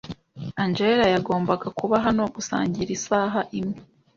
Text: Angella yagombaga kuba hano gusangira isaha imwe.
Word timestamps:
Angella 0.63 1.05
yagombaga 1.13 1.67
kuba 1.79 1.95
hano 2.05 2.23
gusangira 2.35 2.89
isaha 2.97 3.39
imwe. 3.59 3.77